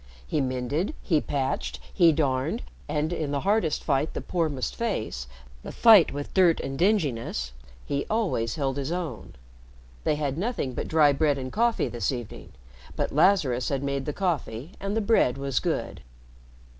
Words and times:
He 0.25 0.41
mended, 0.41 0.95
he 1.03 1.21
patched, 1.21 1.79
he 1.93 2.11
darned, 2.11 2.63
and 2.89 3.13
in 3.13 3.29
the 3.29 3.41
hardest 3.41 3.83
fight 3.83 4.15
the 4.15 4.19
poor 4.21 4.49
must 4.49 4.75
face 4.75 5.27
the 5.61 5.71
fight 5.71 6.11
with 6.11 6.33
dirt 6.33 6.59
and 6.59 6.75
dinginess 6.75 7.51
he 7.85 8.07
always 8.09 8.55
held 8.55 8.77
his 8.77 8.91
own. 8.91 9.35
They 10.03 10.15
had 10.15 10.39
nothing 10.39 10.73
but 10.73 10.87
dry 10.87 11.13
bread 11.13 11.37
and 11.37 11.53
coffee 11.53 11.87
this 11.87 12.11
evening, 12.11 12.51
but 12.95 13.13
Lazarus 13.13 13.69
had 13.69 13.83
made 13.83 14.05
the 14.07 14.11
coffee 14.11 14.71
and 14.79 14.97
the 14.97 15.01
bread 15.01 15.37
was 15.37 15.59
good. 15.59 16.01